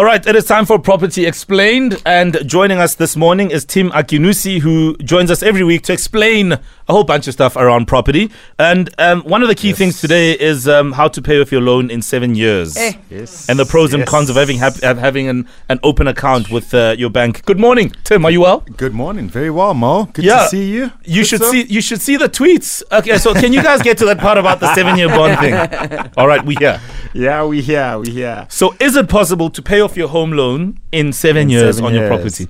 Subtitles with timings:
[0.00, 2.00] All right, it is time for Property Explained.
[2.06, 6.52] And joining us this morning is Tim Akinnusi, who joins us every week to explain
[6.52, 6.60] a
[6.92, 8.30] whole bunch of stuff around property.
[8.58, 9.78] And um, one of the key Yes.
[9.78, 12.78] things today is um, how to pay off your loan in seven years.
[12.78, 12.94] Eh.
[13.10, 13.46] Yes.
[13.50, 16.72] And the pros and cons of having hap- of having an, an open account with
[16.72, 17.44] uh, your bank.
[17.44, 18.24] Good morning, Tim.
[18.24, 18.60] Are you well?
[18.78, 19.28] Good morning.
[19.28, 20.06] Very well, Mo.
[20.14, 20.44] Good Yeah.
[20.44, 20.92] to see you.
[21.04, 21.50] You Good should sir.
[21.50, 22.82] see you should see the tweets.
[22.90, 26.10] Okay, so can you guys get to that part about the seven year bond thing?
[26.16, 26.80] All right, we here.
[27.12, 27.98] Yeah, we here.
[27.98, 28.46] We here.
[28.48, 31.84] So is it possible to pay off your home loan in seven In years seven
[31.84, 32.48] on your property?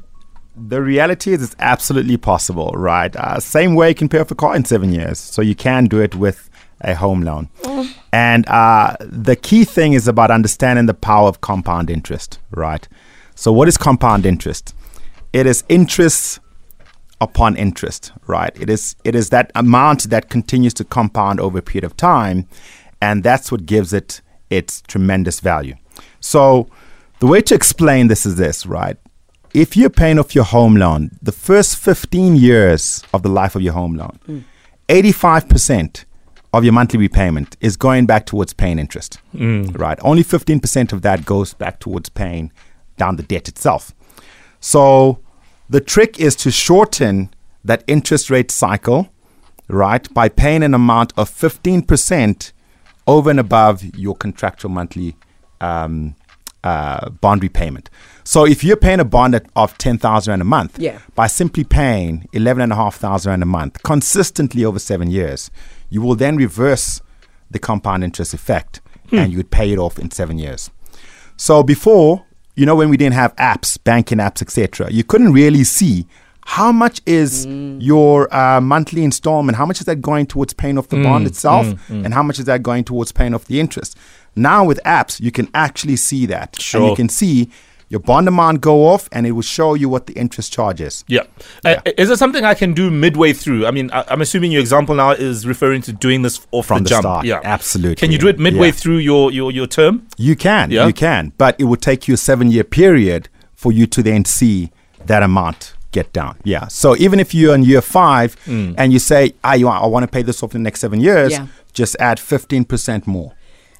[0.57, 3.15] The reality is, it's absolutely possible, right?
[3.15, 5.19] Uh, same way you can pay off a car in seven years.
[5.19, 6.51] So you can do it with
[6.83, 7.49] a home loan.
[8.13, 12.87] And uh, the key thing is about understanding the power of compound interest, right?
[13.35, 14.75] So, what is compound interest?
[15.33, 16.41] It is interest
[17.21, 18.53] upon interest, right?
[18.61, 22.47] It is it is that amount that continues to compound over a period of time,
[23.01, 25.75] and that's what gives it its tremendous value.
[26.19, 26.69] So,
[27.21, 28.97] the way to explain this is this, right?
[29.55, 33.63] If you're paying off your home loan, the first 15 years of the life of
[33.63, 34.45] your home loan,
[34.89, 36.05] 85%
[36.53, 39.99] of your monthly repayment is going back towards paying interest, right?
[40.03, 42.53] Only 15% of that goes back towards paying
[42.97, 43.95] down the debt itself.
[44.61, 45.21] So
[45.69, 47.31] the trick is to shorten
[47.65, 49.11] that interest rate cycle,
[49.69, 52.53] right, by paying an amount of 15%
[53.07, 55.17] over and above your contractual monthly
[55.61, 56.15] um,
[56.65, 57.91] uh, bond repayment.
[58.25, 60.99] So if you're paying a bond at, of 10,000 Rand a month, Yeah.
[61.15, 65.51] by simply paying 11,500 Rand a month consistently over seven years,
[65.89, 67.01] you will then reverse
[67.51, 69.19] the compound interest effect hmm.
[69.19, 70.71] and you would pay it off in seven years.
[71.37, 75.65] So before, you know, when we didn't have apps, banking apps, etc., you couldn't really
[75.65, 76.07] see
[76.45, 77.79] how much is mm.
[77.81, 81.05] your uh, monthly installment, how much is that going towards paying off the hmm.
[81.05, 81.29] bond hmm.
[81.29, 83.97] itself, and how much is that going towards paying off the interest.
[84.37, 87.51] Now with apps, you can actually see that, and you can see
[87.89, 91.05] your bond amount go off, and it will show you what the interest charge is.
[91.09, 91.23] Yeah.
[91.65, 93.67] Uh, is there something I can do midway through?
[93.67, 96.79] I mean, I, I'm assuming your example now is referring to doing this off From
[96.79, 97.03] the, the jump.
[97.03, 97.97] start, Yeah, absolutely.
[97.97, 98.73] Can you do it midway Yeah.
[98.73, 100.07] through your, your your term?
[100.17, 100.87] You can, Yeah.
[100.87, 104.25] you can, but it would take you a seven year period for you to then
[104.25, 104.71] see
[105.07, 106.37] that amount get down.
[106.45, 106.69] Yeah.
[106.69, 108.77] So even if you're in year five Mm.
[108.79, 111.01] and you say, ah, you I want to pay this off in the next seven
[111.01, 111.49] years, Yeah.
[111.73, 113.33] just add 15% more.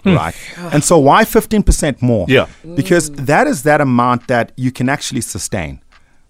[0.05, 0.35] Right.
[0.73, 2.27] And so why 15% more?
[2.27, 2.33] Hmm.
[2.33, 2.47] Yeah.
[2.75, 5.81] Because that is that amount that you can actually sustain.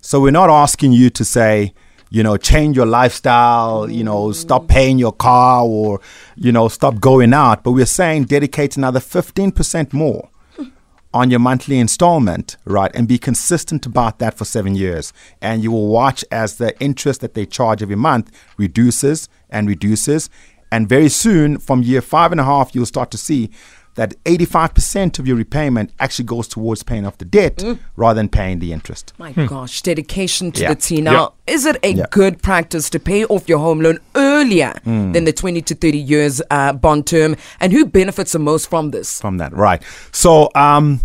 [0.00, 1.74] So we're not asking you to say,
[2.10, 6.00] you know, change your lifestyle, you know, stop paying your car or,
[6.36, 7.62] you know, stop going out.
[7.62, 10.28] But we're saying dedicate another 15% more
[11.12, 12.90] on your monthly installment, right?
[12.94, 15.12] And be consistent about that for seven years.
[15.40, 20.30] And you will watch as the interest that they charge every month reduces and reduces.
[20.72, 23.50] And very soon, from year five and a half, you'll start to see
[23.96, 27.62] that 85% of your repayment actually goes towards paying off the debt
[27.96, 29.12] rather than paying the interest.
[29.18, 30.68] My gosh, dedication to Yeah.
[30.74, 31.00] the T.
[31.00, 32.04] Now, is it a Yeah.
[32.10, 36.40] good practice to pay off your home loan earlier than the 20 to 30 years
[36.52, 37.34] uh, bond term?
[37.58, 39.20] And who benefits the most from this?
[39.20, 39.82] from that, right?
[40.12, 41.00] So, um,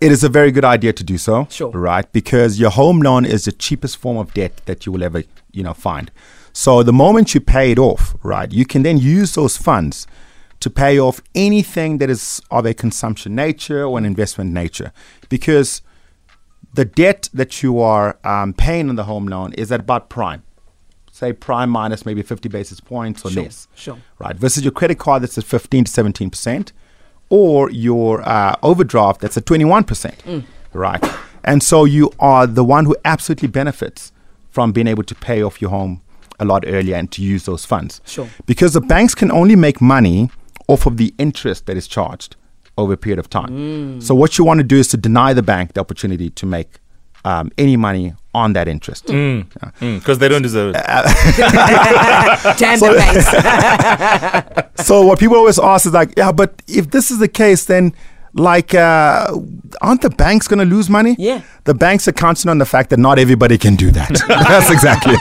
[0.00, 1.70] it is a very good idea to do so, Sure.
[1.70, 2.06] right?
[2.12, 5.62] Because your home loan is the cheapest form of debt that you will ever, you
[5.64, 6.10] know, find.
[6.64, 10.08] So, the moment you pay it off, right, you can then use those funds
[10.58, 14.90] to pay off anything that is of a consumption nature or an investment nature,
[15.28, 15.82] because
[16.74, 20.42] the debt that you are um, paying on the home loan is at about prime.
[21.12, 23.98] Say prime minus maybe 50 basis points or Sure, less sure.
[24.18, 24.34] right?
[24.34, 26.72] Versus your credit card that's at 15 to 17 percent,
[27.28, 30.42] or your uh, overdraft that's at 21 percent, Mm.
[30.72, 31.04] right?
[31.44, 34.10] And so you are the one who absolutely benefits
[34.50, 36.02] from being able to pay off your home
[36.38, 38.00] a lot earlier and to use those funds.
[38.06, 38.28] Sure.
[38.46, 40.30] Because the banks can only make money
[40.68, 42.36] off of the interest that is charged
[42.76, 43.48] over a period of time.
[43.48, 44.02] Mm.
[44.02, 46.78] So what you want to do is to deny the bank the opportunity to make
[47.24, 49.06] um, any money on that interest.
[49.06, 49.46] Mm.
[49.80, 50.84] Because they don't deserve it.
[52.58, 54.84] Damn the banks.
[54.86, 57.92] so what people always ask is like, yeah, but if this is the case, then
[58.38, 59.34] like, uh,
[59.82, 61.16] aren't the banks going to lose money?
[61.18, 61.42] Yeah.
[61.64, 64.08] The banks are counting on the fact that not everybody can do that.
[64.28, 65.20] That's exactly it.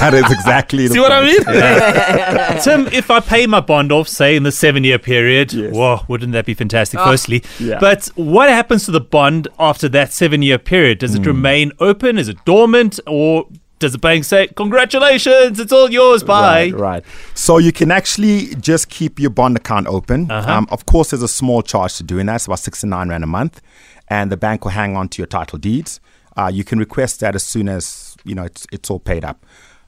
[0.00, 0.88] That is exactly.
[0.88, 1.46] the See what I point.
[1.46, 2.62] mean?
[2.88, 5.72] Tim, if I pay my bond off, say in the seven year period, Yes.
[5.74, 7.04] whoa, wouldn't that be fantastic, Oh.
[7.04, 7.44] firstly?
[7.60, 7.78] Yeah.
[7.80, 10.98] But what happens to the bond after that seven year period?
[10.98, 12.18] Does it remain open?
[12.18, 12.98] Is it dormant?
[13.06, 13.46] Or
[13.78, 16.70] does the bank say, congratulations, it's all yours, bye?
[16.70, 17.04] Right, right.
[17.34, 20.30] So you can actually just keep your bond account open.
[20.30, 20.52] Uh-huh.
[20.52, 22.36] Um, of course, there's a small charge to doing that.
[22.36, 23.60] It's about 69 Rand a month.
[24.08, 26.00] And the bank will hang on to your title deeds.
[26.36, 29.44] Uh, you can request that as soon as, you know, it's, it's all paid up.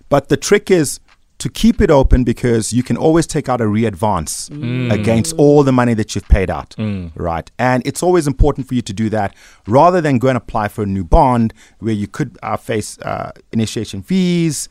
[0.09, 1.01] But the trick is
[1.41, 4.49] to keep it open because you can always take out a re-advance
[4.93, 6.75] against all the money that you've paid out,
[7.15, 7.51] right?
[7.59, 9.35] And it's always important for you to do that
[9.67, 13.31] rather than go and apply for a new bond where you could uh, face uh,
[13.53, 14.69] initiation fees,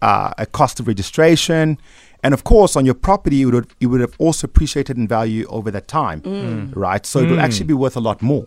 [0.00, 1.78] uh, a cost of registration,
[2.24, 5.44] and of course, on your property, it would it would have also appreciated in value
[5.48, 6.22] over that time,
[6.74, 7.04] right?
[7.04, 8.46] So it would actually be worth a lot more,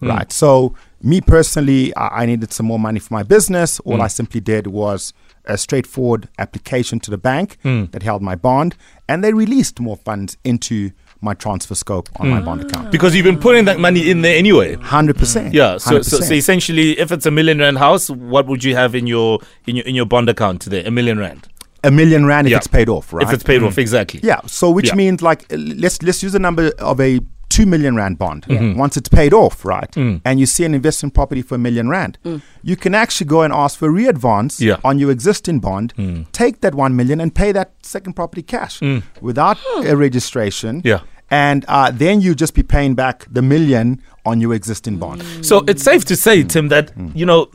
[0.00, 0.30] right?
[0.32, 3.80] So me personally, I, I needed some more money for my business.
[3.80, 4.02] All hmm.
[4.02, 5.12] I simply did was
[5.44, 7.86] a straightforward application to the bank hmm.
[7.86, 8.76] that held my bond,
[9.08, 10.90] and they released more funds into
[11.22, 12.88] my transfer scope on my bond account.
[12.88, 12.90] Ah.
[12.90, 14.76] Because you've been putting that money in there anyway.
[14.76, 15.48] Hundred percent.
[15.48, 15.54] Hmm.
[15.54, 15.76] Yeah.
[15.78, 19.06] So, so, so essentially, if it's a million rand house, what would you have in
[19.06, 20.84] your in your in your bond account today?
[20.84, 21.48] A million rand.
[21.82, 22.58] a million rand if Yeah.
[22.58, 23.26] it's paid off, right?
[23.26, 24.20] If it's paid off, exactly.
[24.22, 24.40] Yeah.
[24.46, 24.96] So which Yeah.
[24.96, 27.20] means like let's let's use a number of a
[27.50, 28.46] two million rand bond.
[28.78, 30.20] Once it's paid off, right, Mm.
[30.24, 32.16] and you see an investment property for a million rand,
[32.62, 34.76] you can actually go and ask for a re-advance Yeah.
[34.76, 34.80] Mm.
[34.88, 35.92] on your existing bond.
[36.32, 38.80] Take that one million and pay that second property cash
[39.20, 40.80] without a registration.
[40.84, 41.00] Yeah.
[41.32, 45.22] And uh, then you just be paying back the million on your existing bond.
[45.42, 47.48] So it's safe to say, Tim, that you know,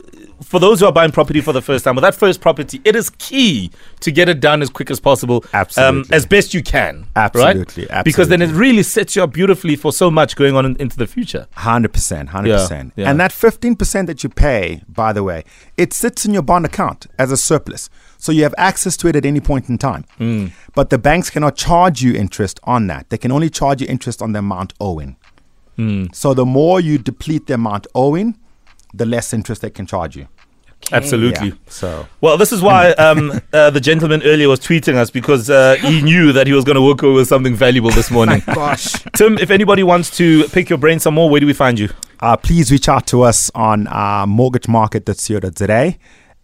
[0.44, 2.96] for those who are buying property for the first time, with that first property, it
[2.96, 3.72] is key
[4.02, 6.16] to get it done as quick as possible, um, Absolutely.
[6.16, 8.04] as best you can, Absolutely, right?
[8.04, 10.98] Because then it really sets you up beautifully for so much going on in, into
[10.98, 11.48] the future.
[11.54, 13.10] Hundred percent, hundred percent, yeah.
[13.10, 15.44] and that fifteen percent that you pay, by the way,
[15.78, 19.16] it sits in your bond account as a surplus, so you have access to it
[19.16, 20.06] at any point in time.
[20.18, 20.48] Hmm.
[20.74, 24.22] But the banks cannot charge you interest on that; they can only charge you interest
[24.22, 25.18] on the amount owing.
[25.76, 26.06] Hmm.
[26.14, 28.38] So the more you deplete the amount owing,
[28.98, 30.28] the less interest they can charge you.
[30.92, 31.48] Absolutely.
[31.48, 35.50] Yeah, so Well, this is why um, uh, the gentleman earlier was tweeting us because
[35.50, 38.44] uh, he knew that he was going to walk away with something valuable this morning.
[38.54, 38.94] Gosh.
[39.16, 41.90] Tim, if anybody wants to pick your brain some more, where do we find you?
[42.20, 45.96] uh, please reach out to us on uh, mortgagemarket.co.za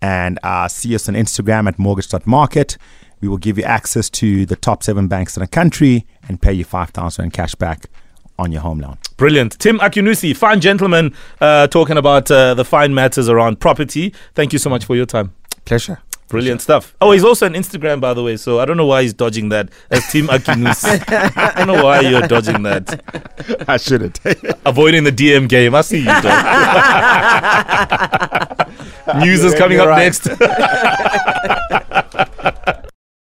[0.02, 2.78] and uh, see us on Instagram at mortgage.market.
[3.22, 6.54] We will give you access to the top seven banks in the country and pay
[6.54, 7.86] you 5,000 in cash back
[8.42, 8.98] on your home loan.
[9.18, 9.58] Brilliant.
[9.60, 14.14] Tim Akinnusi, fine gentleman, uh, talking about uh, the fine matters around property.
[14.34, 15.34] Thank you so much for your time.
[15.66, 16.00] Pleasure.
[16.28, 16.96] Brilliant stuff.
[17.02, 19.50] Oh, he's also on Instagram, by the way, so I don't know why he's dodging
[19.50, 21.04] that as Tim Akinnusi.
[21.36, 23.04] I don't know why you're dodging that.
[23.68, 24.22] I shouldn't.
[24.66, 25.76] Avoiding the DM game.
[25.76, 26.24] I see you, dog.
[29.26, 30.04] News is coming up right.
[30.04, 30.30] next.